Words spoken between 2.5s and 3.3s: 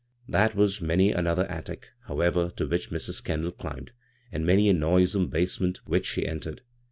b> which Mis.